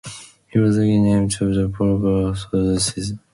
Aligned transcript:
He 0.47 0.57
was 0.57 0.79
again 0.79 1.03
named 1.03 1.29
to 1.33 1.53
the 1.53 1.69
Pro 1.69 1.95
Bowl 1.99 2.29
after 2.31 2.57
the 2.63 2.79
season. 2.79 3.19